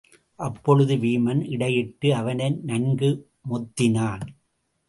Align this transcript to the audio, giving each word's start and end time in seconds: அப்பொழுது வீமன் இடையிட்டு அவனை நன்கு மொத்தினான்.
அப்பொழுது 0.39 0.95
வீமன் 0.95 1.41
இடையிட்டு 1.47 2.09
அவனை 2.11 2.49
நன்கு 2.63 3.29
மொத்தினான். 3.49 4.25